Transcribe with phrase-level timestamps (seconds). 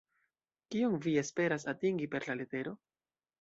[0.75, 2.75] Kion vi esperas atingi per la letero?